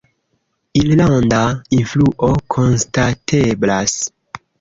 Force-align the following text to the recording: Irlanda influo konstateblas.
Irlanda 0.79 1.41
influo 1.77 2.31
konstateblas. 2.55 3.95